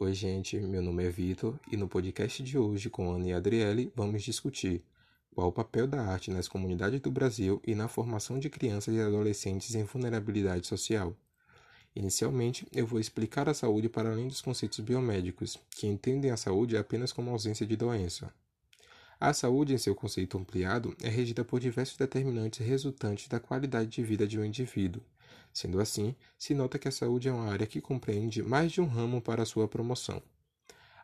Oi, 0.00 0.14
gente, 0.14 0.56
meu 0.60 0.80
nome 0.80 1.04
é 1.04 1.10
Vitor 1.10 1.58
e 1.72 1.76
no 1.76 1.88
podcast 1.88 2.40
de 2.40 2.56
hoje 2.56 2.88
com 2.88 3.10
Ana 3.10 3.26
e 3.26 3.32
Adriele 3.32 3.92
vamos 3.96 4.22
discutir 4.22 4.80
qual 5.34 5.48
o 5.48 5.52
papel 5.52 5.88
da 5.88 6.00
arte 6.00 6.30
nas 6.30 6.46
comunidades 6.46 7.00
do 7.00 7.10
Brasil 7.10 7.60
e 7.66 7.74
na 7.74 7.88
formação 7.88 8.38
de 8.38 8.48
crianças 8.48 8.94
e 8.94 9.00
adolescentes 9.00 9.74
em 9.74 9.82
vulnerabilidade 9.82 10.68
social. 10.68 11.16
Inicialmente, 11.96 12.64
eu 12.72 12.86
vou 12.86 13.00
explicar 13.00 13.48
a 13.48 13.54
saúde 13.54 13.88
para 13.88 14.12
além 14.12 14.28
dos 14.28 14.40
conceitos 14.40 14.78
biomédicos, 14.78 15.58
que 15.68 15.88
entendem 15.88 16.30
a 16.30 16.36
saúde 16.36 16.76
apenas 16.76 17.12
como 17.12 17.32
ausência 17.32 17.66
de 17.66 17.74
doença. 17.74 18.32
A 19.18 19.32
saúde, 19.32 19.74
em 19.74 19.78
seu 19.78 19.96
conceito 19.96 20.38
ampliado, 20.38 20.96
é 21.02 21.08
regida 21.08 21.44
por 21.44 21.58
diversos 21.58 21.96
determinantes 21.96 22.64
resultantes 22.64 23.26
da 23.26 23.40
qualidade 23.40 23.90
de 23.90 24.02
vida 24.04 24.28
de 24.28 24.38
um 24.38 24.44
indivíduo, 24.44 25.02
Sendo 25.58 25.80
assim, 25.80 26.14
se 26.38 26.54
nota 26.54 26.78
que 26.78 26.86
a 26.86 26.92
saúde 26.92 27.26
é 27.26 27.32
uma 27.32 27.50
área 27.50 27.66
que 27.66 27.80
compreende 27.80 28.44
mais 28.44 28.70
de 28.70 28.80
um 28.80 28.86
ramo 28.86 29.20
para 29.20 29.44
sua 29.44 29.66
promoção. 29.66 30.22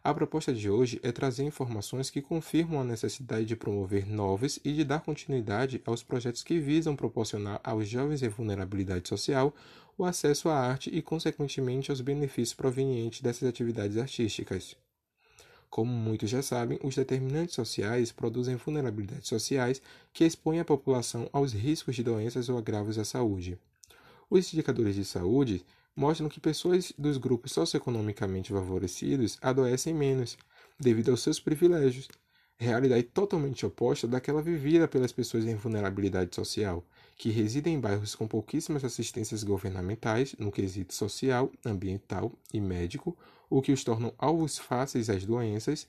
A 0.01 0.15
proposta 0.15 0.55
de 0.55 0.71
hoje 0.71 1.01
é 1.03 1.11
trazer 1.11 1.43
informações 1.43 2.09
que 2.09 2.23
confirmam 2.23 2.81
a 2.81 2.85
necessidade 2.85 3.47
de 3.47 3.57
promover 3.57 4.07
novos 4.07 4.61
e 4.65 4.73
de 4.73 4.85
dar 4.85 5.01
continuidade 5.01 5.83
aos 5.85 6.05
projetos 6.05 6.45
que 6.45 6.61
visam 6.61 6.95
proporcionar 6.95 7.61
aos 7.65 7.89
jovens 7.89 8.23
em 8.23 8.29
vulnerabilidade 8.29 9.09
social 9.09 9.53
o 9.99 10.05
acesso 10.05 10.49
à 10.49 10.57
arte 10.57 10.89
e, 10.89 11.03
consequentemente, 11.03 11.91
aos 11.91 12.01
benefícios 12.01 12.55
provenientes 12.55 13.23
dessas 13.23 13.49
atividades 13.49 13.97
artísticas. 13.97 14.77
Como 15.69 15.91
muitos 15.91 16.31
já 16.31 16.43
sabem, 16.43 16.79
os 16.81 16.95
determinantes 16.95 17.57
sociais 17.57 18.13
produzem 18.13 18.55
vulnerabilidades 18.55 19.27
sociais 19.27 19.83
que 20.13 20.25
expõem 20.25 20.61
a 20.61 20.65
população 20.65 21.29
aos 21.33 21.53
riscos 21.53 21.97
de 21.97 22.05
doenças 22.05 22.49
ou 22.49 22.57
agravos 22.57 23.01
à 23.01 23.05
saúde. 23.05 23.59
Os 24.31 24.53
indicadores 24.53 24.95
de 24.95 25.05
saúde 25.05 25.65
mostram 25.97 26.29
que 26.29 26.41
pessoas 26.41 26.93
dos 26.99 27.19
grupos 27.19 27.53
socioeconomicamente 27.53 28.53
favorecidos 28.53 29.39
adoecem 29.41 29.95
menos, 29.95 30.37
devido 30.79 31.11
aos 31.11 31.23
seus 31.23 31.39
privilégios, 31.39 32.09
realidade 32.57 33.03
totalmente 33.05 33.67
oposta 33.67 34.07
daquela 34.07 34.43
vivida 34.43 34.89
pelas 34.89 35.13
pessoas 35.13 35.45
em 35.45 35.55
vulnerabilidade 35.55 36.35
social, 36.35 36.85
que 37.17 37.31
residem 37.31 37.75
em 37.75 37.81
bairros 37.81 38.15
com 38.15 38.27
pouquíssimas 38.27 38.85
assistências 38.85 39.43
governamentais 39.45 40.35
no 40.39 40.53
quesito 40.53 40.95
social, 40.95 41.51
ambiental 41.65 42.33
e 42.53 42.61
médico, 42.61 43.17
o 43.51 43.61
que 43.61 43.73
os 43.73 43.85
tornam 43.85 44.13
alvos 44.19 44.59
fáceis 44.59 45.11
às 45.11 45.25
doenças, 45.25 45.87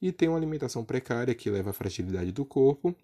e 0.00 0.10
têm 0.12 0.28
uma 0.28 0.38
alimentação 0.38 0.84
precária 0.84 1.34
que 1.34 1.50
leva 1.50 1.70
à 1.70 1.72
fragilidade 1.72 2.32
do 2.32 2.44
corpo, 2.44 2.94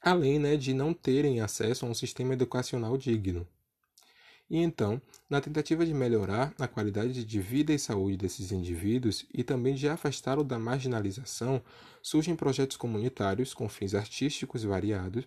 além 0.00 0.38
né, 0.38 0.56
de 0.56 0.72
não 0.72 0.92
terem 0.92 1.40
acesso 1.40 1.84
a 1.84 1.88
um 1.88 1.94
sistema 1.94 2.34
educacional 2.34 2.96
digno. 2.96 3.46
E 4.50 4.58
então, 4.58 5.00
na 5.28 5.40
tentativa 5.40 5.86
de 5.86 5.94
melhorar 5.94 6.54
a 6.58 6.68
qualidade 6.68 7.24
de 7.24 7.40
vida 7.40 7.72
e 7.72 7.78
saúde 7.78 8.16
desses 8.16 8.52
indivíduos 8.52 9.24
e 9.32 9.42
também 9.42 9.74
de 9.74 9.88
afastá-lo 9.88 10.44
da 10.44 10.58
marginalização, 10.58 11.62
surgem 12.02 12.36
projetos 12.36 12.76
comunitários 12.76 13.54
com 13.54 13.68
fins 13.68 13.94
artísticos 13.94 14.62
variados, 14.62 15.26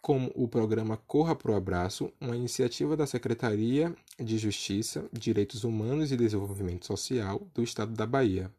como 0.00 0.30
o 0.34 0.48
programa 0.48 0.96
Corra 0.96 1.34
pro 1.34 1.54
Abraço, 1.54 2.12
uma 2.20 2.36
iniciativa 2.36 2.96
da 2.96 3.06
Secretaria 3.06 3.94
de 4.18 4.38
Justiça, 4.38 5.08
Direitos 5.12 5.64
Humanos 5.64 6.10
e 6.12 6.16
Desenvolvimento 6.16 6.86
Social 6.86 7.46
do 7.54 7.62
Estado 7.62 7.92
da 7.92 8.06
Bahia. 8.06 8.50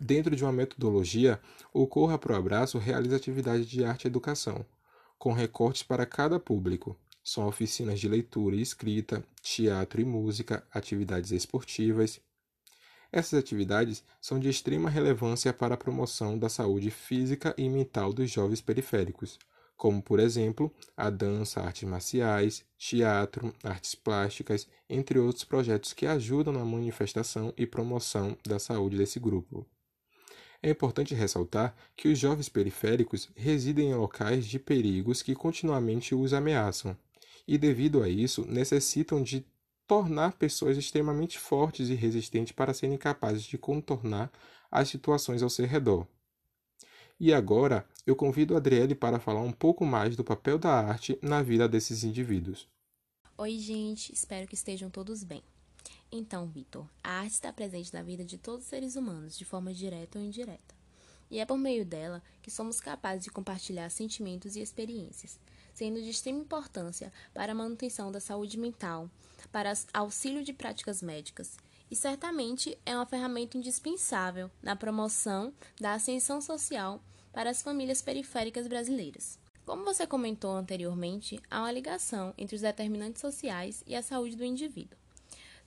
Dentro 0.00 0.36
de 0.36 0.44
uma 0.44 0.52
metodologia, 0.52 1.40
o 1.72 1.86
Corra 1.86 2.18
pro 2.18 2.36
Abraço 2.36 2.78
realiza 2.78 3.16
atividades 3.16 3.66
de 3.66 3.84
arte 3.84 4.04
e 4.04 4.08
educação, 4.08 4.64
com 5.18 5.32
recortes 5.32 5.82
para 5.82 6.06
cada 6.06 6.38
público, 6.38 6.96
são 7.28 7.46
oficinas 7.46 8.00
de 8.00 8.08
leitura 8.08 8.56
e 8.56 8.62
escrita, 8.62 9.22
teatro 9.42 10.00
e 10.00 10.04
música, 10.04 10.66
atividades 10.72 11.30
esportivas. 11.30 12.20
Essas 13.12 13.38
atividades 13.38 14.02
são 14.20 14.38
de 14.38 14.48
extrema 14.48 14.88
relevância 14.88 15.52
para 15.52 15.74
a 15.74 15.78
promoção 15.78 16.38
da 16.38 16.48
saúde 16.48 16.90
física 16.90 17.54
e 17.58 17.68
mental 17.68 18.12
dos 18.12 18.30
jovens 18.30 18.62
periféricos, 18.62 19.38
como, 19.76 20.02
por 20.02 20.18
exemplo, 20.18 20.74
a 20.96 21.10
dança, 21.10 21.60
artes 21.60 21.88
marciais, 21.88 22.64
teatro, 22.78 23.54
artes 23.62 23.94
plásticas, 23.94 24.66
entre 24.88 25.18
outros 25.18 25.44
projetos 25.44 25.92
que 25.92 26.06
ajudam 26.06 26.52
na 26.52 26.64
manifestação 26.64 27.52
e 27.56 27.66
promoção 27.66 28.36
da 28.42 28.58
saúde 28.58 28.96
desse 28.96 29.20
grupo. 29.20 29.66
É 30.62 30.70
importante 30.70 31.14
ressaltar 31.14 31.76
que 31.94 32.08
os 32.08 32.18
jovens 32.18 32.48
periféricos 32.48 33.30
residem 33.36 33.90
em 33.90 33.94
locais 33.94 34.46
de 34.46 34.58
perigos 34.58 35.22
que 35.22 35.34
continuamente 35.34 36.14
os 36.14 36.32
ameaçam, 36.32 36.96
e, 37.48 37.56
devido 37.56 38.02
a 38.02 38.08
isso, 38.10 38.44
necessitam 38.46 39.22
de 39.22 39.42
tornar 39.86 40.34
pessoas 40.34 40.76
extremamente 40.76 41.38
fortes 41.38 41.88
e 41.88 41.94
resistentes 41.94 42.52
para 42.52 42.74
serem 42.74 42.98
capazes 42.98 43.42
de 43.42 43.56
contornar 43.56 44.30
as 44.70 44.90
situações 44.90 45.42
ao 45.42 45.48
seu 45.48 45.66
redor. 45.66 46.06
E 47.18 47.32
agora 47.32 47.88
eu 48.06 48.14
convido 48.14 48.54
a 48.54 48.58
Adriele 48.58 48.94
para 48.94 49.18
falar 49.18 49.40
um 49.40 49.50
pouco 49.50 49.86
mais 49.86 50.14
do 50.14 50.22
papel 50.22 50.58
da 50.58 50.70
arte 50.70 51.18
na 51.22 51.42
vida 51.42 51.66
desses 51.66 52.04
indivíduos. 52.04 52.68
Oi, 53.38 53.58
gente, 53.58 54.12
espero 54.12 54.46
que 54.46 54.54
estejam 54.54 54.90
todos 54.90 55.24
bem. 55.24 55.42
Então, 56.12 56.46
Vitor, 56.46 56.86
a 57.02 57.20
arte 57.20 57.32
está 57.32 57.50
presente 57.50 57.94
na 57.94 58.02
vida 58.02 58.24
de 58.24 58.36
todos 58.36 58.64
os 58.64 58.68
seres 58.68 58.94
humanos, 58.94 59.38
de 59.38 59.46
forma 59.46 59.72
direta 59.72 60.18
ou 60.18 60.24
indireta. 60.24 60.76
E 61.30 61.38
é 61.38 61.46
por 61.46 61.58
meio 61.58 61.84
dela 61.84 62.22
que 62.42 62.50
somos 62.50 62.80
capazes 62.80 63.24
de 63.24 63.30
compartilhar 63.30 63.88
sentimentos 63.90 64.54
e 64.54 64.60
experiências, 64.60 65.38
sendo 65.78 66.02
de 66.02 66.10
extrema 66.10 66.40
importância 66.40 67.12
para 67.32 67.52
a 67.52 67.54
manutenção 67.54 68.10
da 68.10 68.18
saúde 68.18 68.58
mental, 68.58 69.08
para 69.52 69.72
auxílio 69.94 70.42
de 70.42 70.52
práticas 70.52 71.00
médicas, 71.00 71.56
e 71.88 71.94
certamente 71.94 72.76
é 72.84 72.96
uma 72.96 73.06
ferramenta 73.06 73.56
indispensável 73.56 74.50
na 74.60 74.74
promoção 74.74 75.52
da 75.80 75.92
ascensão 75.92 76.40
social 76.40 77.00
para 77.32 77.50
as 77.50 77.62
famílias 77.62 78.02
periféricas 78.02 78.66
brasileiras. 78.66 79.38
Como 79.64 79.84
você 79.84 80.04
comentou 80.04 80.50
anteriormente, 80.50 81.40
há 81.48 81.60
uma 81.60 81.70
ligação 81.70 82.34
entre 82.36 82.56
os 82.56 82.62
determinantes 82.62 83.20
sociais 83.20 83.84
e 83.86 83.94
a 83.94 84.02
saúde 84.02 84.34
do 84.34 84.44
indivíduo. 84.44 84.98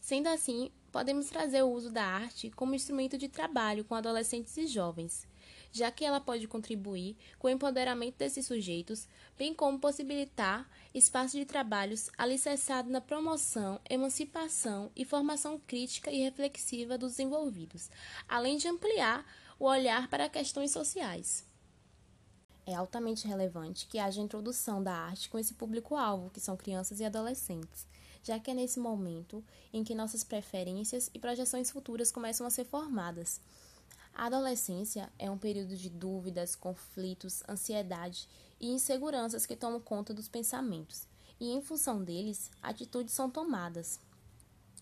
Sendo 0.01 0.27
assim, 0.27 0.71
podemos 0.91 1.27
trazer 1.27 1.61
o 1.63 1.71
uso 1.71 1.89
da 1.89 2.03
arte 2.03 2.49
como 2.49 2.75
instrumento 2.75 3.17
de 3.17 3.29
trabalho 3.29 3.85
com 3.85 3.95
adolescentes 3.95 4.57
e 4.57 4.67
jovens, 4.67 5.25
já 5.71 5.89
que 5.89 6.03
ela 6.03 6.19
pode 6.19 6.47
contribuir 6.47 7.15
com 7.39 7.47
o 7.47 7.49
empoderamento 7.49 8.17
desses 8.17 8.45
sujeitos, 8.45 9.07
bem 9.37 9.53
como 9.53 9.79
possibilitar 9.79 10.69
espaço 10.93 11.37
de 11.37 11.45
trabalhos 11.45 12.09
alicerçado 12.17 12.89
na 12.89 12.99
promoção, 12.99 13.79
emancipação 13.89 14.91
e 14.95 15.05
formação 15.05 15.59
crítica 15.59 16.11
e 16.11 16.21
reflexiva 16.23 16.97
dos 16.97 17.19
envolvidos, 17.19 17.89
além 18.27 18.57
de 18.57 18.67
ampliar 18.67 19.25
o 19.57 19.65
olhar 19.65 20.09
para 20.09 20.29
questões 20.29 20.71
sociais. 20.71 21.45
É 22.65 22.75
altamente 22.75 23.27
relevante 23.27 23.87
que 23.87 23.97
haja 23.97 24.21
introdução 24.21 24.83
da 24.83 24.93
arte 24.93 25.29
com 25.29 25.39
esse 25.39 25.53
público-alvo, 25.53 26.29
que 26.29 26.39
são 26.39 26.55
crianças 26.55 26.99
e 26.99 27.05
adolescentes, 27.05 27.87
já 28.23 28.39
que 28.39 28.51
é 28.51 28.53
nesse 28.53 28.79
momento 28.79 29.43
em 29.73 29.83
que 29.83 29.95
nossas 29.95 30.23
preferências 30.23 31.09
e 31.13 31.19
projeções 31.19 31.71
futuras 31.71 32.11
começam 32.11 32.45
a 32.45 32.49
ser 32.49 32.65
formadas 32.65 33.41
a 34.13 34.25
adolescência 34.25 35.11
é 35.17 35.29
um 35.29 35.37
período 35.37 35.75
de 35.75 35.89
dúvidas, 35.89 36.55
conflitos, 36.55 37.43
ansiedade 37.47 38.27
e 38.59 38.69
inseguranças 38.69 39.45
que 39.45 39.55
tomam 39.55 39.79
conta 39.79 40.13
dos 40.13 40.27
pensamentos, 40.27 41.07
e 41.39 41.51
em 41.51 41.61
função 41.61 42.03
deles, 42.03 42.51
atitudes 42.61 43.13
são 43.13 43.29
tomadas. 43.29 43.99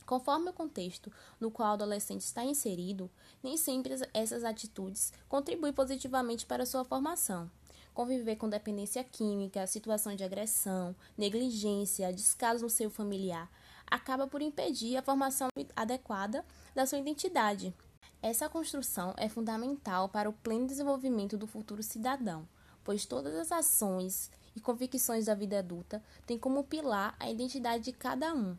Conforme 0.06 0.50
o 0.50 0.54
contexto 0.54 1.12
no 1.40 1.52
qual 1.52 1.70
o 1.70 1.74
adolescente 1.74 2.22
está 2.22 2.44
inserido, 2.44 3.10
nem 3.44 3.56
sempre 3.56 3.94
essas 4.14 4.44
atitudes 4.44 5.14
contribuem 5.30 5.72
positivamente 5.72 6.46
para 6.46 6.66
sua 6.66 6.84
formação. 6.84 7.50
Conviver 7.94 8.36
com 8.36 8.50
dependência 8.50 9.04
química, 9.04 9.68
situação 9.68 10.16
de 10.16 10.24
agressão, 10.24 10.96
negligência, 11.18 12.12
descaso 12.12 12.64
no 12.64 12.70
seio 12.70 12.90
familiar, 12.90 13.52
acaba 13.86 14.28
por 14.28 14.42
impedir 14.42 14.98
a 14.98 15.02
formação 15.02 15.50
adequada 15.76 16.44
da 16.74 16.86
sua 16.86 16.98
identidade. 16.98 17.74
Essa 18.22 18.50
construção 18.50 19.14
é 19.18 19.30
fundamental 19.30 20.10
para 20.10 20.30
o 20.30 20.34
pleno 20.34 20.68
desenvolvimento 20.68 21.38
do 21.38 21.48
futuro 21.48 21.82
cidadão, 21.82 22.46
pois 22.84 23.06
todas 23.06 23.34
as 23.34 23.50
ações 23.50 24.30
e 24.54 24.60
convicções 24.60 25.28
da 25.28 25.36
vida 25.36 25.60
adulta 25.60 26.04
têm 26.26 26.38
como 26.38 26.66
pilar 26.66 27.16
a 27.18 27.30
identidade 27.30 27.86
de 27.86 27.94
cada 27.94 28.34
um. 28.34 28.58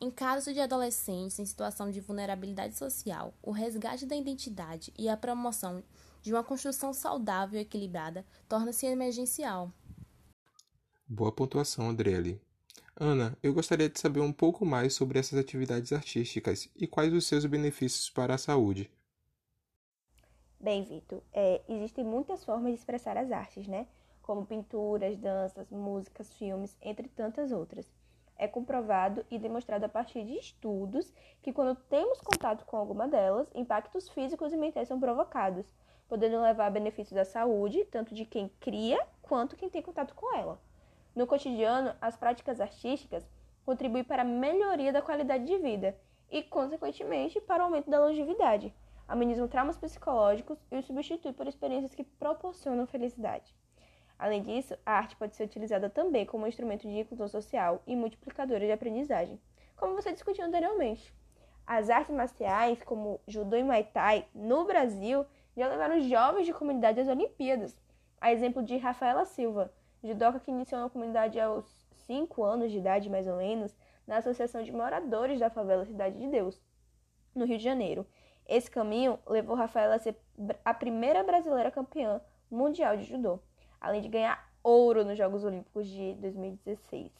Em 0.00 0.10
caso 0.10 0.52
de 0.52 0.60
adolescentes 0.60 1.38
em 1.38 1.44
situação 1.44 1.90
de 1.90 2.00
vulnerabilidade 2.00 2.76
social, 2.76 3.34
o 3.42 3.50
resgate 3.50 4.06
da 4.06 4.14
identidade 4.14 4.92
e 4.96 5.08
a 5.08 5.16
promoção 5.16 5.82
de 6.20 6.32
uma 6.32 6.44
construção 6.44 6.92
saudável 6.92 7.58
e 7.58 7.62
equilibrada 7.62 8.24
torna-se 8.48 8.86
emergencial. 8.86 9.72
Boa 11.06 11.32
pontuação, 11.32 11.90
Adriele. 11.90 12.40
Ana, 12.94 13.36
eu 13.42 13.54
gostaria 13.54 13.88
de 13.88 13.98
saber 13.98 14.20
um 14.20 14.32
pouco 14.32 14.66
mais 14.66 14.94
sobre 14.94 15.18
essas 15.18 15.38
atividades 15.38 15.92
artísticas 15.92 16.68
e 16.76 16.86
quais 16.86 17.12
os 17.12 17.26
seus 17.26 17.46
benefícios 17.46 18.10
para 18.10 18.34
a 18.34 18.38
saúde. 18.38 18.90
Bem, 20.60 20.84
Vitor, 20.84 21.22
é, 21.32 21.62
existem 21.68 22.04
muitas 22.04 22.44
formas 22.44 22.72
de 22.72 22.78
expressar 22.78 23.16
as 23.16 23.32
artes, 23.32 23.66
né? 23.66 23.86
Como 24.20 24.46
pinturas, 24.46 25.16
danças, 25.16 25.68
músicas, 25.70 26.32
filmes, 26.34 26.76
entre 26.80 27.08
tantas 27.08 27.50
outras. 27.50 27.90
É 28.36 28.46
comprovado 28.46 29.24
e 29.30 29.38
demonstrado 29.38 29.84
a 29.84 29.88
partir 29.88 30.24
de 30.24 30.38
estudos 30.38 31.12
que, 31.42 31.52
quando 31.52 31.74
temos 31.88 32.20
contato 32.20 32.64
com 32.64 32.76
alguma 32.76 33.08
delas, 33.08 33.50
impactos 33.54 34.08
físicos 34.10 34.52
e 34.52 34.56
mentais 34.56 34.86
são 34.86 35.00
provocados, 35.00 35.66
podendo 36.08 36.40
levar 36.40 36.66
a 36.66 36.70
benefícios 36.70 37.14
da 37.14 37.24
saúde, 37.24 37.84
tanto 37.86 38.14
de 38.14 38.24
quem 38.24 38.48
cria 38.60 39.04
quanto 39.22 39.56
quem 39.56 39.70
tem 39.70 39.82
contato 39.82 40.14
com 40.14 40.36
ela. 40.36 40.60
No 41.14 41.26
cotidiano, 41.26 41.94
as 42.00 42.16
práticas 42.16 42.60
artísticas 42.60 43.28
contribuem 43.64 44.02
para 44.02 44.22
a 44.22 44.24
melhoria 44.24 44.92
da 44.92 45.02
qualidade 45.02 45.44
de 45.44 45.58
vida 45.58 45.96
e, 46.30 46.42
consequentemente, 46.42 47.40
para 47.40 47.62
o 47.62 47.66
aumento 47.66 47.90
da 47.90 48.00
longevidade, 48.00 48.74
amenizam 49.06 49.46
traumas 49.46 49.76
psicológicos 49.76 50.58
e 50.70 50.76
os 50.76 50.86
substitui 50.86 51.32
por 51.32 51.46
experiências 51.46 51.94
que 51.94 52.02
proporcionam 52.02 52.86
felicidade. 52.86 53.54
Além 54.18 54.42
disso, 54.42 54.74
a 54.86 54.92
arte 54.92 55.16
pode 55.16 55.36
ser 55.36 55.44
utilizada 55.44 55.90
também 55.90 56.24
como 56.24 56.46
instrumento 56.46 56.88
de 56.88 57.00
inclusão 57.00 57.28
social 57.28 57.82
e 57.86 57.94
multiplicadora 57.94 58.64
de 58.64 58.72
aprendizagem, 58.72 59.38
como 59.76 59.94
você 59.94 60.12
discutiu 60.12 60.44
anteriormente. 60.44 61.12
As 61.66 61.90
artes 61.90 62.14
marciais, 62.14 62.82
como 62.82 63.20
judô 63.26 63.56
e 63.56 63.62
muay 63.62 63.84
thai, 63.84 64.26
no 64.34 64.64
Brasil, 64.64 65.26
já 65.56 65.68
levaram 65.68 66.00
jovens 66.00 66.46
de 66.46 66.54
comunidade 66.54 67.00
às 67.00 67.08
Olimpíadas. 67.08 67.76
A 68.20 68.32
exemplo 68.32 68.62
de 68.62 68.76
Rafaela 68.76 69.24
Silva, 69.24 69.72
judoca 70.02 70.40
que 70.40 70.50
iniciou 70.50 70.80
na 70.80 70.90
comunidade 70.90 71.38
aos 71.40 71.64
5 72.06 72.42
anos 72.42 72.70
de 72.70 72.78
idade, 72.78 73.10
mais 73.10 73.26
ou 73.26 73.36
menos, 73.36 73.74
na 74.06 74.18
Associação 74.18 74.62
de 74.62 74.72
Moradores 74.72 75.38
da 75.38 75.50
Favela 75.50 75.84
Cidade 75.84 76.18
de 76.18 76.26
Deus, 76.26 76.60
no 77.34 77.44
Rio 77.44 77.58
de 77.58 77.64
Janeiro. 77.64 78.06
Esse 78.46 78.70
caminho 78.70 79.18
levou 79.26 79.54
Rafaela 79.54 79.94
a 79.94 79.98
ser 79.98 80.16
a 80.64 80.74
primeira 80.74 81.22
brasileira 81.22 81.70
campeã 81.70 82.20
mundial 82.50 82.96
de 82.96 83.04
judô, 83.04 83.38
além 83.80 84.02
de 84.02 84.08
ganhar 84.08 84.52
ouro 84.62 85.04
nos 85.04 85.16
Jogos 85.16 85.44
Olímpicos 85.44 85.86
de 85.86 86.14
2016. 86.14 87.12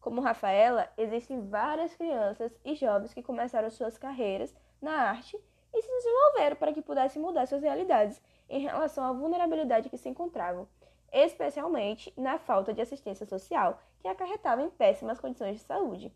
Como 0.00 0.20
Rafaela, 0.20 0.88
existem 0.96 1.48
várias 1.48 1.94
crianças 1.96 2.54
e 2.64 2.74
jovens 2.74 3.12
que 3.12 3.22
começaram 3.22 3.70
suas 3.70 3.98
carreiras 3.98 4.54
na 4.80 4.92
arte 4.92 5.36
e 5.74 5.82
se 5.82 5.88
desenvolveram 5.88 6.56
para 6.56 6.72
que 6.72 6.82
pudessem 6.82 7.20
mudar 7.20 7.46
suas 7.46 7.62
realidades 7.62 8.22
em 8.48 8.60
relação 8.60 9.04
à 9.04 9.12
vulnerabilidade 9.12 9.90
que 9.90 9.98
se 9.98 10.08
encontravam, 10.08 10.68
especialmente 11.12 12.12
na 12.16 12.38
falta 12.38 12.72
de 12.72 12.80
assistência 12.80 13.26
social, 13.26 13.80
que 14.00 14.08
acarretava 14.08 14.62
em 14.62 14.70
péssimas 14.70 15.20
condições 15.20 15.56
de 15.56 15.62
saúde. 15.62 16.12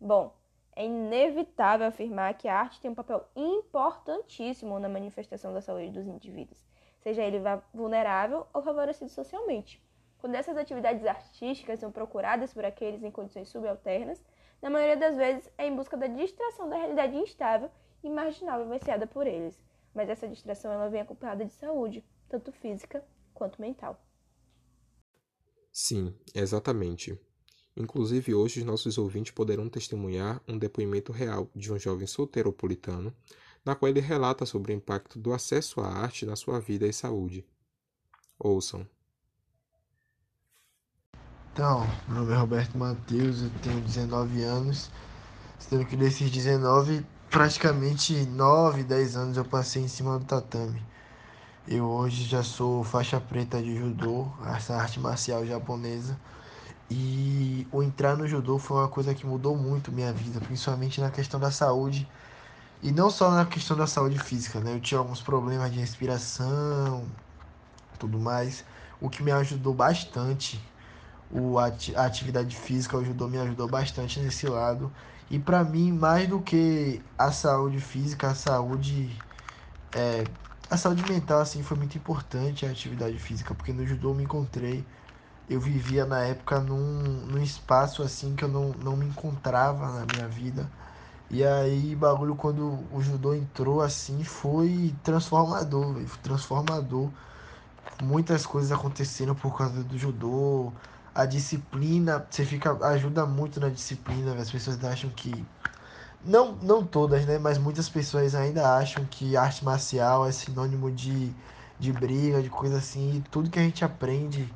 Bom, 0.00 0.34
é 0.74 0.84
inevitável 0.84 1.86
afirmar 1.86 2.34
que 2.34 2.48
a 2.48 2.58
arte 2.58 2.80
tem 2.80 2.90
um 2.90 2.94
papel 2.94 3.26
importantíssimo 3.34 4.78
na 4.78 4.88
manifestação 4.88 5.54
da 5.54 5.62
saúde 5.62 5.90
dos 5.90 6.06
indivíduos, 6.06 6.66
seja 7.00 7.22
ele 7.22 7.40
vulnerável 7.72 8.46
ou 8.52 8.62
favorecido 8.62 9.10
socialmente. 9.10 9.82
Quando 10.18 10.34
essas 10.34 10.56
atividades 10.56 11.06
artísticas 11.06 11.80
são 11.80 11.90
procuradas 11.90 12.52
por 12.52 12.64
aqueles 12.64 13.02
em 13.02 13.10
condições 13.10 13.48
subalternas, 13.48 14.22
na 14.60 14.70
maioria 14.70 14.96
das 14.96 15.16
vezes 15.16 15.50
é 15.56 15.66
em 15.66 15.74
busca 15.74 15.96
da 15.96 16.06
distração 16.06 16.68
da 16.68 16.76
realidade 16.76 17.16
instável 17.16 17.70
e 18.02 18.10
marginal 18.10 18.62
vivenciada 18.62 19.06
por 19.06 19.26
eles. 19.26 19.62
Mas 19.94 20.08
essa 20.08 20.28
distração 20.28 20.72
ela 20.72 20.88
vem 20.88 21.00
acompanhada 21.00 21.44
de 21.44 21.52
saúde, 21.52 22.04
tanto 22.28 22.52
física 22.52 23.04
quanto 23.32 23.60
mental. 23.60 23.98
Sim, 25.78 26.14
exatamente. 26.34 27.20
Inclusive, 27.76 28.34
hoje, 28.34 28.64
nossos 28.64 28.96
ouvintes 28.96 29.32
poderão 29.32 29.68
testemunhar 29.68 30.40
um 30.48 30.56
depoimento 30.56 31.12
real 31.12 31.50
de 31.54 31.70
um 31.70 31.78
jovem 31.78 32.06
solteiropolitano, 32.06 33.14
na 33.62 33.74
qual 33.74 33.90
ele 33.90 34.00
relata 34.00 34.46
sobre 34.46 34.72
o 34.72 34.74
impacto 34.74 35.18
do 35.18 35.34
acesso 35.34 35.82
à 35.82 35.88
arte 35.88 36.24
na 36.24 36.34
sua 36.34 36.58
vida 36.60 36.86
e 36.86 36.94
saúde. 36.94 37.44
Ouçam. 38.38 38.88
Então, 41.52 41.86
meu 42.08 42.20
nome 42.20 42.32
é 42.32 42.36
Roberto 42.36 42.78
Matheus, 42.78 43.42
eu 43.42 43.50
tenho 43.62 43.82
19 43.82 44.44
anos, 44.44 44.90
sendo 45.58 45.84
que 45.84 45.94
desses 45.94 46.30
19, 46.30 47.04
praticamente 47.30 48.14
9, 48.24 48.82
10 48.82 49.14
anos 49.14 49.36
eu 49.36 49.44
passei 49.44 49.82
em 49.82 49.88
cima 49.88 50.18
do 50.18 50.24
tatame. 50.24 50.82
Eu 51.68 51.84
hoje 51.84 52.22
já 52.22 52.44
sou 52.44 52.84
faixa 52.84 53.20
preta 53.20 53.60
de 53.60 53.76
judô, 53.76 54.28
essa 54.54 54.76
arte 54.76 55.00
marcial 55.00 55.44
japonesa. 55.44 56.16
E 56.88 57.66
o 57.72 57.82
entrar 57.82 58.16
no 58.16 58.28
judô 58.28 58.56
foi 58.56 58.76
uma 58.76 58.88
coisa 58.88 59.12
que 59.12 59.26
mudou 59.26 59.56
muito 59.56 59.90
minha 59.90 60.12
vida, 60.12 60.40
principalmente 60.40 61.00
na 61.00 61.10
questão 61.10 61.40
da 61.40 61.50
saúde. 61.50 62.08
E 62.80 62.92
não 62.92 63.10
só 63.10 63.32
na 63.32 63.44
questão 63.44 63.76
da 63.76 63.88
saúde 63.88 64.16
física, 64.16 64.60
né? 64.60 64.74
Eu 64.74 64.80
tinha 64.80 64.98
alguns 64.98 65.20
problemas 65.20 65.72
de 65.72 65.80
respiração, 65.80 67.04
tudo 67.98 68.16
mais, 68.16 68.64
o 69.00 69.10
que 69.10 69.20
me 69.20 69.32
ajudou 69.32 69.74
bastante. 69.74 70.60
O, 71.28 71.58
a 71.58 71.66
atividade 71.96 72.54
física, 72.54 72.96
o 72.96 73.04
judô 73.04 73.26
me 73.26 73.38
ajudou 73.38 73.66
bastante 73.66 74.20
nesse 74.20 74.46
lado. 74.46 74.92
E 75.28 75.36
para 75.36 75.64
mim, 75.64 75.90
mais 75.90 76.28
do 76.28 76.40
que 76.40 77.02
a 77.18 77.32
saúde 77.32 77.80
física, 77.80 78.28
a 78.28 78.34
saúde 78.36 79.10
é, 79.92 80.28
a 80.70 80.76
saúde 80.76 81.04
mental 81.04 81.40
assim 81.40 81.62
foi 81.62 81.76
muito 81.76 81.96
importante 81.98 82.66
a 82.66 82.70
atividade 82.70 83.18
física, 83.18 83.54
porque 83.54 83.72
no 83.72 83.86
judô 83.86 84.10
eu 84.10 84.14
me 84.14 84.24
encontrei 84.24 84.88
eu 85.48 85.60
vivia 85.60 86.06
na 86.06 86.24
época 86.24 86.60
num, 86.60 87.26
num 87.26 87.38
espaço 87.42 88.02
assim 88.02 88.36
que 88.36 88.44
eu 88.44 88.48
não, 88.48 88.74
não 88.74 88.96
me 88.96 89.06
encontrava 89.06 89.92
na 89.92 90.06
minha 90.06 90.28
vida. 90.28 90.72
E 91.30 91.44
aí, 91.44 91.96
bagulho, 91.96 92.36
quando 92.36 92.88
o 92.92 93.02
judô 93.02 93.34
entrou 93.34 93.80
assim, 93.82 94.24
foi 94.24 94.98
transformador, 95.04 95.94
véio, 95.94 96.08
transformador. 96.22 97.12
Muitas 98.00 98.44
coisas 98.46 98.70
aconteceram 98.72 99.34
por 99.34 99.56
causa 99.56 99.82
do 99.84 99.96
judô. 99.98 100.74
A 101.14 101.24
disciplina, 101.26 102.26
você 102.30 102.44
fica 102.44 102.72
ajuda 102.88 103.24
muito 103.26 103.58
na 103.60 103.70
disciplina, 103.70 104.30
véio. 104.32 104.42
as 104.42 104.50
pessoas 104.50 104.82
acham 104.84 105.10
que 105.10 105.50
não, 106.24 106.52
não 106.62 106.84
todas, 106.84 107.24
né, 107.26 107.38
mas 107.38 107.58
muitas 107.58 107.88
pessoas 107.88 108.34
ainda 108.34 108.76
acham 108.76 109.04
que 109.04 109.36
arte 109.36 109.64
marcial 109.64 110.26
é 110.26 110.32
sinônimo 110.32 110.90
de, 110.90 111.32
de 111.78 111.92
briga, 111.92 112.42
de 112.42 112.50
coisa 112.50 112.78
assim, 112.78 113.16
e 113.16 113.20
tudo 113.30 113.50
que 113.50 113.58
a 113.58 113.62
gente 113.62 113.84
aprende 113.84 114.52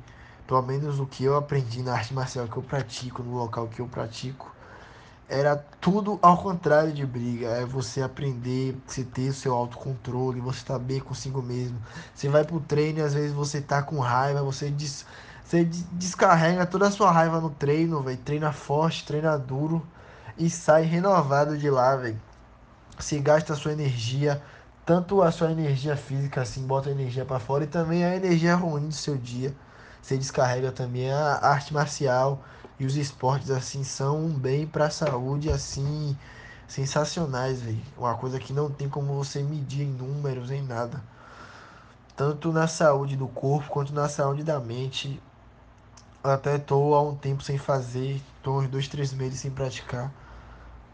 pelo 0.51 0.61
menos 0.63 0.99
o 0.99 1.05
que 1.05 1.23
eu 1.23 1.37
aprendi 1.37 1.81
na 1.81 1.93
arte 1.93 2.13
marcial 2.13 2.45
que 2.45 2.57
eu 2.57 2.63
pratico, 2.63 3.23
no 3.23 3.37
local 3.37 3.69
que 3.69 3.79
eu 3.79 3.87
pratico, 3.87 4.53
era 5.29 5.55
tudo 5.55 6.19
ao 6.21 6.37
contrário 6.37 6.91
de 6.91 7.05
briga. 7.05 7.47
É 7.47 7.65
você 7.65 8.01
aprender, 8.01 8.75
você 8.85 9.01
ter 9.01 9.29
o 9.29 9.33
seu 9.33 9.53
autocontrole, 9.53 10.41
você 10.41 10.59
estar 10.59 10.73
tá 10.73 10.79
bem 10.79 10.99
consigo 10.99 11.41
mesmo. 11.41 11.77
Você 12.13 12.27
vai 12.27 12.43
pro 12.43 12.59
treino 12.59 12.99
e 12.99 13.01
às 13.01 13.13
vezes 13.13 13.31
você 13.31 13.61
tá 13.61 13.81
com 13.81 13.99
raiva, 13.99 14.43
você, 14.43 14.69
des, 14.69 15.05
você 15.41 15.63
descarrega 15.93 16.65
toda 16.65 16.89
a 16.89 16.91
sua 16.91 17.11
raiva 17.11 17.39
no 17.39 17.49
treino, 17.49 18.01
velho. 18.01 18.17
Treina 18.17 18.51
forte, 18.51 19.05
treina 19.05 19.37
duro 19.37 19.81
e 20.37 20.49
sai 20.49 20.83
renovado 20.83 21.57
de 21.57 21.69
lá, 21.69 21.95
velho. 21.95 22.19
Se 22.99 23.19
gasta 23.19 23.53
a 23.53 23.55
sua 23.55 23.73
energia, 23.73 24.41
tanto 24.85 25.21
a 25.21 25.31
sua 25.31 25.51
energia 25.51 25.95
física, 25.95 26.41
assim, 26.41 26.65
bota 26.65 26.89
a 26.89 26.91
energia 26.91 27.25
para 27.25 27.39
fora, 27.39 27.63
e 27.63 27.67
também 27.67 28.03
a 28.03 28.15
energia 28.15 28.55
ruim 28.55 28.87
do 28.87 28.93
seu 28.93 29.17
dia 29.17 29.55
você 30.01 30.17
descarrega 30.17 30.71
também 30.71 31.11
a 31.11 31.39
arte 31.41 31.73
marcial 31.73 32.43
e 32.79 32.85
os 32.85 32.95
esportes 32.95 33.51
assim 33.51 33.83
são 33.83 34.17
um 34.17 34.33
bem 34.33 34.65
para 34.65 34.85
a 34.85 34.89
saúde 34.89 35.51
assim 35.51 36.17
sensacionais, 36.67 37.61
velho. 37.61 37.81
Uma 37.95 38.15
coisa 38.15 38.39
que 38.39 38.51
não 38.51 38.71
tem 38.71 38.89
como 38.89 39.13
você 39.13 39.43
medir 39.43 39.83
em 39.83 39.91
números 39.91 40.49
em 40.49 40.61
nada. 40.63 41.03
Tanto 42.15 42.51
na 42.51 42.67
saúde 42.67 43.15
do 43.15 43.27
corpo 43.27 43.69
quanto 43.69 43.93
na 43.93 44.09
saúde 44.09 44.43
da 44.43 44.59
mente. 44.59 45.21
Até 46.23 46.57
tô 46.57 46.95
há 46.95 47.01
um 47.01 47.15
tempo 47.15 47.43
sem 47.43 47.57
fazer, 47.57 48.21
tô 48.41 48.59
uns 48.59 48.67
dois, 48.69 48.87
três 48.87 49.13
meses 49.13 49.39
sem 49.39 49.51
praticar. 49.51 50.11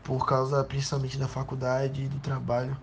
Por 0.08 0.26
causa 0.26 0.64
principalmente 0.64 1.20
da 1.20 1.28
faculdade 1.28 2.06
e 2.06 2.08
do 2.08 2.20
trabalho. 2.20 2.76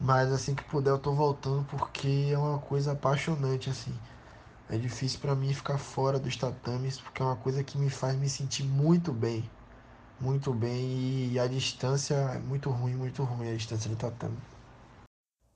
Mas 0.00 0.32
assim 0.32 0.54
que 0.54 0.64
puder 0.64 0.90
eu 0.90 0.98
tô 0.98 1.12
voltando 1.12 1.64
porque 1.66 2.30
é 2.32 2.38
uma 2.38 2.58
coisa 2.60 2.92
apaixonante 2.92 3.70
assim. 3.70 3.94
É 4.70 4.78
difícil 4.78 5.20
para 5.20 5.34
mim 5.34 5.52
ficar 5.54 5.78
fora 5.78 6.18
dos 6.18 6.36
tatames 6.36 7.00
porque 7.00 7.22
é 7.22 7.26
uma 7.26 7.36
coisa 7.36 7.64
que 7.64 7.78
me 7.78 7.90
faz 7.90 8.16
me 8.16 8.28
sentir 8.30 8.64
muito 8.64 9.12
bem. 9.12 9.44
Muito 10.20 10.52
bem 10.54 11.30
e 11.32 11.38
a 11.40 11.46
distância 11.48 12.14
é 12.14 12.38
muito 12.38 12.70
ruim, 12.70 12.94
muito 12.94 13.24
ruim 13.24 13.50
a 13.50 13.56
distância 13.56 13.90
do 13.90 13.96
tatame. 13.96 14.38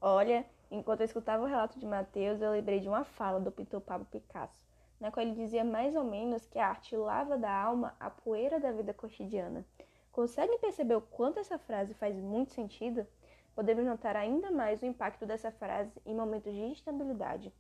Olha, 0.03 0.45
enquanto 0.71 1.01
eu 1.01 1.07
escutava 1.07 1.43
o 1.43 1.47
relato 1.47 1.79
de 1.81 1.87
Mateus, 1.87 2.43
eu 2.43 2.51
lembrei 2.51 2.79
de 2.81 2.89
uma 2.89 3.05
fala 3.05 3.41
do 3.41 3.51
pintor 3.51 3.81
Pablo 3.81 4.07
Picasso, 4.07 4.67
na 5.01 5.11
qual 5.11 5.25
ele 5.25 5.35
dizia 5.35 5.65
mais 5.65 5.97
ou 5.97 6.05
menos 6.05 6.47
que 6.47 6.59
a 6.59 6.69
arte 6.69 6.95
lava 6.97 7.39
da 7.39 7.51
alma 7.51 7.97
a 7.99 8.11
poeira 8.11 8.61
da 8.61 8.71
vida 8.71 8.93
cotidiana. 8.93 9.65
Conseguem 10.13 10.59
perceber 10.59 10.95
o 10.95 11.01
quanto 11.01 11.41
essa 11.41 11.59
frase 11.59 11.95
faz 11.95 12.15
muito 12.17 12.53
sentido? 12.53 13.07
Podemos 13.55 13.85
notar 13.85 14.15
ainda 14.15 14.51
mais 14.51 14.83
o 14.83 14.87
impacto 14.87 15.27
dessa 15.27 15.51
frase 15.51 15.91
em 16.07 16.15
momentos 16.15 16.53
de 16.53 16.61
instabilidade 16.61 17.53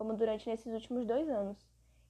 como 0.00 0.14
durante 0.14 0.48
nesses 0.48 0.72
últimos 0.72 1.04
dois 1.04 1.28
anos. 1.28 1.58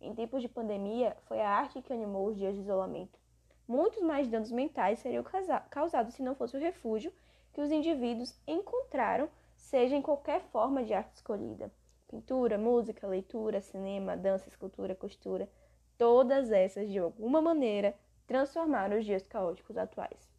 Em 0.01 0.15
tempos 0.15 0.41
de 0.41 0.49
pandemia, 0.49 1.17
foi 1.27 1.41
a 1.41 1.51
arte 1.51 1.83
que 1.83 1.93
animou 1.93 2.29
os 2.29 2.37
dias 2.37 2.55
de 2.55 2.61
isolamento. 2.61 3.19
Muitos 3.67 4.01
mais 4.01 4.29
danos 4.29 4.53
mentais 4.53 5.01
seriam 5.01 5.25
causados 5.69 6.15
se 6.15 6.23
não 6.23 6.37
fosse 6.37 6.57
o 6.57 6.61
refúgio 6.61 7.13
que 7.53 7.61
os 7.61 7.73
indivíduos 7.73 8.33
encontraram, 8.47 9.29
seja 9.57 9.97
em 9.97 10.01
qualquer 10.01 10.41
forma 10.53 10.85
de 10.85 10.95
arte 10.95 11.17
escolhida. 11.17 11.69
Pintura, 12.09 12.57
música, 12.57 13.09
leitura, 13.09 13.61
cinema, 13.61 14.17
dança, 14.17 14.49
escultura, 14.49 14.95
costura, 14.95 15.51
todas 15.99 16.53
essas, 16.53 16.89
de 16.89 16.99
alguma 17.01 17.43
maneira, 17.43 17.95
transformar 18.31 18.93
os 18.93 19.05
dias 19.05 19.27
caóticos 19.27 19.77
atuais. 19.77 20.31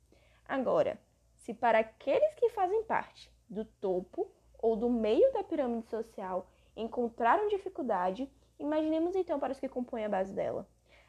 Agora, 0.48 0.98
se 1.36 1.54
para 1.54 1.80
aqueles 1.80 2.34
que 2.36 2.48
fazem 2.52 2.86
parte 2.86 3.30
do 3.50 3.66
topo 3.66 4.32
ou 4.58 4.78
do 4.78 4.90
meio 4.90 5.30
da 5.34 5.44
pirâmide 5.44 5.90
social 5.90 6.48
encontraram 6.74 7.50
dificuldade, 7.50 8.32
imaginemos 8.58 9.14
então 9.14 9.38
para 9.38 9.52
os 9.52 9.60
que 9.60 9.68
compõem 9.68 10.06
a 10.06 10.10
base 10.10 10.32
dela. 10.32 10.66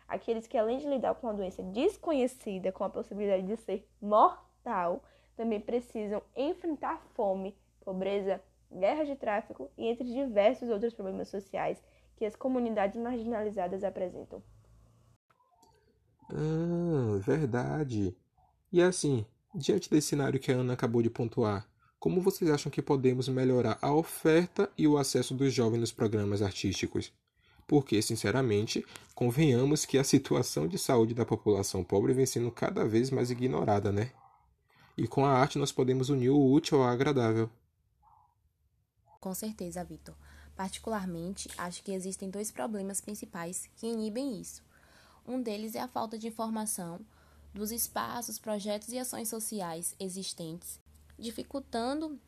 Aqueles 0.08 0.48
que, 0.48 0.58
além 0.58 0.78
de 0.78 0.88
lidar 0.88 1.14
com 1.14 1.28
uma 1.28 1.34
doença 1.34 1.62
desconhecida, 1.62 2.72
com 2.72 2.82
a 2.82 2.90
possibilidade 2.90 3.46
de 3.46 3.56
ser 3.58 3.88
mortal, 4.00 5.04
também 5.36 5.60
precisam 5.60 6.20
enfrentar 6.34 7.00
fome, 7.14 7.56
pobreza, 7.84 8.42
guerra 8.72 9.04
de 9.04 9.14
tráfico 9.14 9.70
e 9.78 9.86
entre 9.86 10.12
diversos 10.12 10.68
outros 10.68 10.92
problemas 10.92 11.28
sociais 11.28 11.80
que 12.16 12.24
as 12.24 12.34
comunidades 12.34 13.00
marginalizadas 13.00 13.84
apresentam. 13.84 14.42
Ah, 16.34 17.18
verdade. 17.18 18.16
E 18.72 18.80
assim, 18.80 19.26
diante 19.54 19.90
desse 19.90 20.08
cenário 20.08 20.40
que 20.40 20.50
a 20.50 20.56
Ana 20.56 20.72
acabou 20.72 21.02
de 21.02 21.10
pontuar, 21.10 21.68
como 21.98 22.20
vocês 22.20 22.50
acham 22.50 22.72
que 22.72 22.80
podemos 22.80 23.28
melhorar 23.28 23.78
a 23.80 23.92
oferta 23.92 24.70
e 24.76 24.88
o 24.88 24.96
acesso 24.96 25.34
dos 25.34 25.52
jovens 25.52 25.78
nos 25.78 25.92
programas 25.92 26.42
artísticos? 26.42 27.12
Porque, 27.66 28.02
sinceramente, 28.02 28.84
convenhamos 29.14 29.84
que 29.84 29.98
a 29.98 30.04
situação 30.04 30.66
de 30.66 30.78
saúde 30.78 31.14
da 31.14 31.24
população 31.24 31.84
pobre 31.84 32.12
vem 32.12 32.26
sendo 32.26 32.50
cada 32.50 32.84
vez 32.84 33.10
mais 33.10 33.30
ignorada, 33.30 33.92
né? 33.92 34.10
E 34.96 35.06
com 35.06 35.24
a 35.24 35.32
arte 35.32 35.58
nós 35.58 35.70
podemos 35.70 36.08
unir 36.08 36.30
o 36.30 36.52
útil 36.52 36.82
ao 36.82 36.88
agradável. 36.88 37.48
Com 39.20 39.32
certeza, 39.32 39.84
Vitor. 39.84 40.16
Particularmente, 40.56 41.48
acho 41.56 41.82
que 41.82 41.92
existem 41.92 42.28
dois 42.28 42.50
problemas 42.50 43.00
principais 43.00 43.70
que 43.76 43.86
inibem 43.86 44.40
isso. 44.40 44.62
Um 45.26 45.40
deles 45.40 45.74
é 45.74 45.80
a 45.80 45.88
falta 45.88 46.18
de 46.18 46.28
informação 46.28 47.00
dos 47.54 47.70
espaços, 47.70 48.38
projetos 48.38 48.88
e 48.88 48.98
ações 48.98 49.28
sociais 49.28 49.94
existentes, 50.00 50.80
dificultando 51.18 52.18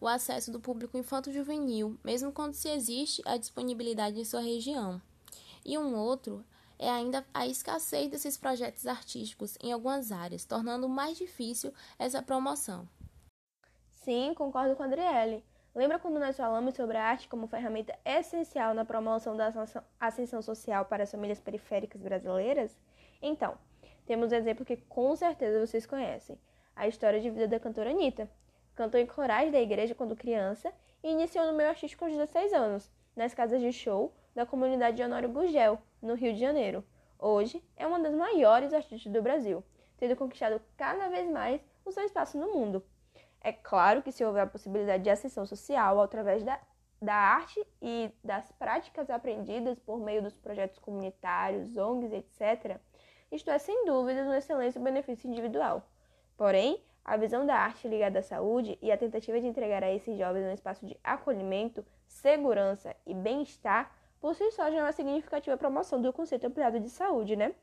o 0.00 0.06
acesso 0.06 0.50
do 0.50 0.60
público 0.60 0.98
infanto-juvenil, 0.98 1.98
mesmo 2.04 2.32
quando 2.32 2.54
se 2.54 2.68
existe 2.68 3.22
a 3.24 3.36
disponibilidade 3.36 4.18
em 4.18 4.24
sua 4.24 4.40
região. 4.40 5.00
E 5.64 5.78
um 5.78 5.94
outro 5.94 6.44
é 6.78 6.90
ainda 6.90 7.24
a 7.32 7.46
escassez 7.46 8.10
desses 8.10 8.36
projetos 8.36 8.86
artísticos 8.86 9.56
em 9.62 9.72
algumas 9.72 10.10
áreas, 10.10 10.44
tornando 10.44 10.88
mais 10.88 11.16
difícil 11.16 11.72
essa 11.98 12.20
promoção. 12.20 12.88
Sim, 13.92 14.34
concordo 14.34 14.74
com 14.74 14.82
a 14.82 14.86
Adriele. 14.86 15.44
Lembra 15.74 15.98
quando 15.98 16.20
nós 16.20 16.36
falamos 16.36 16.74
sobre 16.74 16.98
a 16.98 17.04
arte 17.04 17.26
como 17.26 17.46
ferramenta 17.46 17.98
essencial 18.04 18.74
na 18.74 18.84
promoção 18.84 19.34
da 19.34 19.50
ascensão 19.98 20.42
social 20.42 20.84
para 20.84 21.04
as 21.04 21.10
famílias 21.10 21.40
periféricas 21.40 22.02
brasileiras? 22.02 22.78
Então, 23.22 23.56
temos 24.04 24.32
um 24.32 24.34
exemplo 24.34 24.66
que 24.66 24.76
com 24.76 25.16
certeza 25.16 25.66
vocês 25.66 25.86
conhecem: 25.86 26.38
a 26.76 26.86
história 26.86 27.18
de 27.22 27.30
vida 27.30 27.48
da 27.48 27.58
cantora 27.58 27.88
Anitta. 27.88 28.28
Cantou 28.74 29.00
em 29.00 29.06
corais 29.06 29.50
da 29.50 29.60
igreja 29.60 29.94
quando 29.94 30.14
criança 30.14 30.70
e 31.02 31.10
iniciou 31.10 31.46
no 31.46 31.54
meio 31.54 31.70
artístico 31.70 32.04
com 32.04 32.10
16 32.10 32.52
anos, 32.52 32.90
nas 33.16 33.32
casas 33.32 33.60
de 33.60 33.72
show 33.72 34.14
da 34.34 34.44
comunidade 34.44 34.98
de 34.98 35.02
Honório 35.02 35.30
Gurgel, 35.30 35.78
no 36.02 36.14
Rio 36.14 36.34
de 36.34 36.40
Janeiro. 36.40 36.84
Hoje 37.18 37.64
é 37.76 37.86
uma 37.86 37.98
das 37.98 38.14
maiores 38.14 38.74
artistas 38.74 39.10
do 39.10 39.22
Brasil, 39.22 39.64
tendo 39.96 40.16
conquistado 40.16 40.60
cada 40.76 41.08
vez 41.08 41.30
mais 41.30 41.62
o 41.82 41.92
seu 41.92 42.04
espaço 42.04 42.36
no 42.36 42.52
mundo. 42.52 42.84
É 43.44 43.52
claro 43.52 44.02
que 44.02 44.12
se 44.12 44.24
houver 44.24 44.42
a 44.42 44.46
possibilidade 44.46 45.02
de 45.02 45.10
ascensão 45.10 45.44
social 45.44 46.00
através 46.00 46.44
da, 46.44 46.60
da 47.00 47.14
arte 47.14 47.60
e 47.80 48.10
das 48.22 48.52
práticas 48.52 49.10
aprendidas 49.10 49.78
por 49.80 49.98
meio 49.98 50.22
dos 50.22 50.34
projetos 50.34 50.78
comunitários, 50.78 51.76
ONGs, 51.76 52.12
etc., 52.12 52.78
isto 53.32 53.50
é 53.50 53.58
sem 53.58 53.86
dúvidas 53.86 54.26
um 54.26 54.34
excelente 54.34 54.78
benefício 54.78 55.28
individual. 55.28 55.82
Porém, 56.36 56.80
a 57.04 57.16
visão 57.16 57.44
da 57.44 57.56
arte 57.56 57.88
ligada 57.88 58.20
à 58.20 58.22
saúde 58.22 58.78
e 58.80 58.92
a 58.92 58.96
tentativa 58.96 59.40
de 59.40 59.46
entregar 59.46 59.82
a 59.82 59.90
esses 59.90 60.16
jovens 60.16 60.44
um 60.44 60.52
espaço 60.52 60.86
de 60.86 60.96
acolhimento, 61.02 61.84
segurança 62.06 62.94
e 63.06 63.14
bem-estar, 63.14 63.90
por 64.20 64.36
si 64.36 64.50
só 64.52 64.70
já 64.70 64.78
é 64.78 64.82
uma 64.82 64.92
significativa 64.92 65.56
promoção 65.56 66.00
do 66.00 66.12
conceito 66.12 66.46
ampliado 66.46 66.78
de 66.78 66.90
saúde, 66.90 67.34
né? 67.34 67.54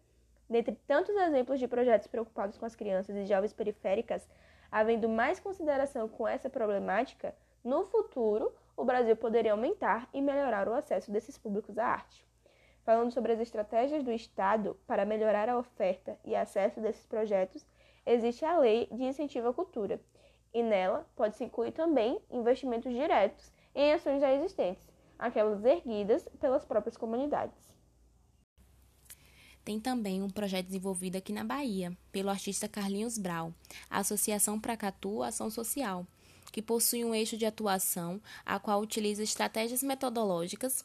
Dentre 0.50 0.76
tantos 0.88 1.16
exemplos 1.16 1.60
de 1.60 1.68
projetos 1.68 2.08
preocupados 2.08 2.58
com 2.58 2.66
as 2.66 2.76
crianças 2.76 3.16
e 3.16 3.26
jovens 3.26 3.54
periféricas, 3.54 4.28
havendo 4.72 5.10
mais 5.10 5.40
consideração 5.40 6.08
com 6.08 6.28
essa 6.28 6.50
problemática, 6.50 7.36
no 7.64 7.86
futuro 7.86 8.54
o 8.76 8.86
Brasil 8.86 9.16
poderia 9.16 9.52
aumentar 9.52 10.08
e 10.14 10.22
melhorar 10.22 10.68
o 10.68 10.74
acesso 10.74 11.12
desses 11.12 11.38
públicos 11.38 11.78
à 11.78 11.86
arte. 11.86 12.26
Falando 12.84 13.12
sobre 13.12 13.34
as 13.34 13.40
estratégias 13.40 14.04
do 14.04 14.12
Estado 14.12 14.80
para 14.88 15.06
melhorar 15.06 15.50
a 15.50 15.58
oferta 15.58 16.18
e 16.24 16.36
acesso 16.36 16.80
desses 16.80 17.06
projetos, 17.06 17.66
existe 18.06 18.46
a 18.46 18.58
Lei 18.58 18.88
de 18.92 19.04
Incentivo 19.04 19.50
à 19.50 19.54
Cultura, 19.54 20.00
e 20.54 20.64
nela 20.64 21.06
pode-se 21.16 21.44
incluir 21.44 21.72
também 21.72 22.22
investimentos 22.32 22.92
diretos 22.92 23.52
em 23.76 23.94
ações 23.94 24.22
já 24.22 24.34
existentes, 24.34 24.88
aquelas 25.18 25.64
erguidas 25.64 26.28
pelas 26.40 26.66
próprias 26.66 26.98
comunidades. 26.98 27.79
Tem 29.64 29.80
também 29.80 30.22
um 30.22 30.30
projeto 30.30 30.68
desenvolvido 30.68 31.16
aqui 31.16 31.32
na 31.32 31.44
Bahia, 31.44 31.96
pelo 32.12 32.30
artista 32.30 32.68
Carlinhos 32.68 33.18
Brau, 33.18 33.54
a 33.90 34.00
Associação 34.00 34.60
Pracatu 34.60 35.22
Ação 35.22 35.50
Social, 35.50 36.06
que 36.52 36.62
possui 36.62 37.04
um 37.06 37.14
eixo 37.14 37.38
de 37.38 37.46
atuação 37.46 38.22
a 38.46 38.60
qual 38.60 38.82
utiliza 38.82 39.24
estratégias 39.24 39.84
metodológicas 39.84 40.84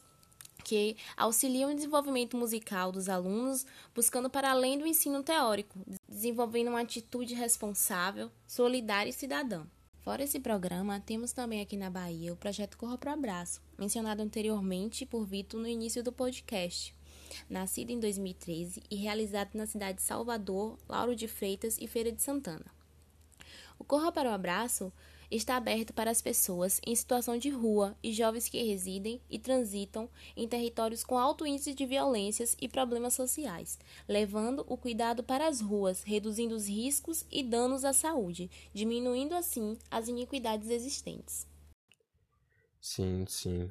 que 0.63 0.97
auxiliam 1.15 1.71
o 1.71 1.75
desenvolvimento 1.75 2.35
musical 2.35 2.91
dos 2.91 3.07
alunos, 3.07 3.65
buscando 3.93 4.29
para 4.29 4.51
além 4.51 4.79
do 4.79 4.87
ensino 4.87 5.21
teórico, 5.21 5.79
desenvolvendo 6.09 6.69
uma 6.69 6.81
atitude 6.81 7.35
responsável, 7.35 8.31
solidária 8.47 9.09
e 9.09 9.13
cidadã. 9.13 9.65
Fora 10.01 10.23
esse 10.23 10.39
programa, 10.39 10.99
temos 10.99 11.31
também 11.31 11.61
aqui 11.61 11.75
na 11.75 11.89
Bahia 11.89 12.33
o 12.33 12.35
projeto 12.35 12.77
Corra 12.77 12.97
para 12.97 13.11
o 13.11 13.13
Abraço, 13.13 13.61
mencionado 13.77 14.21
anteriormente 14.21 15.05
por 15.05 15.25
Vitor 15.25 15.59
no 15.59 15.67
início 15.67 16.03
do 16.03 16.11
podcast. 16.11 16.95
Nascido 17.49 17.91
em 17.91 17.99
2013 17.99 18.83
e 18.89 18.95
realizado 18.95 19.55
na 19.55 19.65
cidade 19.65 19.97
de 19.97 20.03
Salvador, 20.03 20.77
Lauro 20.87 21.15
de 21.15 21.27
Freitas 21.27 21.77
e 21.79 21.87
Feira 21.87 22.11
de 22.11 22.21
Santana. 22.21 22.65
O 23.77 23.83
Corra 23.83 24.11
para 24.11 24.29
o 24.29 24.33
Abraço 24.33 24.91
está 25.29 25.57
aberto 25.57 25.93
para 25.93 26.11
as 26.11 26.21
pessoas 26.21 26.79
em 26.85 26.95
situação 26.95 27.37
de 27.37 27.49
rua 27.49 27.97
e 28.01 28.13
jovens 28.13 28.47
que 28.47 28.61
residem 28.63 29.19
e 29.29 29.39
transitam 29.39 30.09
em 30.35 30.47
territórios 30.47 31.03
com 31.03 31.17
alto 31.17 31.45
índice 31.45 31.73
de 31.73 31.85
violências 31.85 32.55
e 32.61 32.67
problemas 32.67 33.13
sociais, 33.13 33.79
levando 34.07 34.65
o 34.67 34.77
cuidado 34.77 35.23
para 35.23 35.47
as 35.47 35.61
ruas, 35.61 36.03
reduzindo 36.03 36.55
os 36.55 36.67
riscos 36.67 37.25
e 37.31 37.43
danos 37.43 37.83
à 37.83 37.93
saúde, 37.93 38.49
diminuindo 38.73 39.33
assim 39.33 39.77
as 39.89 40.07
iniquidades 40.07 40.69
existentes. 40.69 41.47
Sim, 42.79 43.25
sim. 43.27 43.69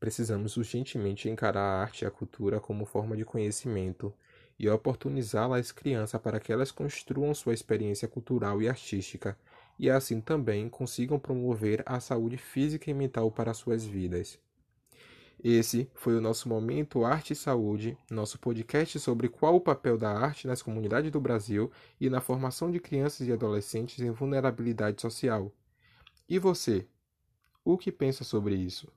Precisamos 0.00 0.56
urgentemente 0.56 1.28
encarar 1.28 1.60
a 1.60 1.82
arte 1.82 2.02
e 2.02 2.06
a 2.06 2.10
cultura 2.10 2.60
como 2.60 2.84
forma 2.84 3.16
de 3.16 3.24
conhecimento 3.24 4.14
e 4.58 4.68
oportunizá-la 4.68 5.58
às 5.58 5.72
crianças 5.72 6.20
para 6.20 6.40
que 6.40 6.52
elas 6.52 6.70
construam 6.70 7.34
sua 7.34 7.54
experiência 7.54 8.08
cultural 8.08 8.60
e 8.60 8.68
artística 8.68 9.36
e 9.78 9.88
assim 9.88 10.20
também 10.20 10.68
consigam 10.68 11.18
promover 11.18 11.82
a 11.86 12.00
saúde 12.00 12.36
física 12.36 12.90
e 12.90 12.94
mental 12.94 13.30
para 13.30 13.54
suas 13.54 13.84
vidas. 13.84 14.38
Esse 15.42 15.88
foi 15.94 16.16
o 16.16 16.20
nosso 16.20 16.48
Momento 16.48 17.04
Arte 17.04 17.32
e 17.32 17.36
Saúde, 17.36 17.96
nosso 18.10 18.40
podcast 18.40 18.98
sobre 18.98 19.28
qual 19.28 19.54
o 19.54 19.60
papel 19.60 19.96
da 19.96 20.10
arte 20.10 20.48
nas 20.48 20.60
comunidades 20.60 21.12
do 21.12 21.20
Brasil 21.20 21.70
e 22.00 22.10
na 22.10 22.20
formação 22.20 22.72
de 22.72 22.80
crianças 22.80 23.28
e 23.28 23.32
adolescentes 23.32 24.00
em 24.00 24.10
vulnerabilidade 24.10 25.00
social. 25.00 25.52
E 26.28 26.40
você? 26.40 26.88
O 27.64 27.78
que 27.78 27.92
pensa 27.92 28.24
sobre 28.24 28.56
isso? 28.56 28.88